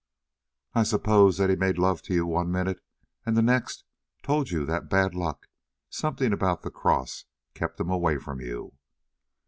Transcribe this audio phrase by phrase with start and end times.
[0.73, 2.81] "I suppose that he made love to you one minute
[3.23, 3.83] and the next
[4.23, 5.47] told you that bad luck
[5.91, 8.73] something about the cross kept him away from you?"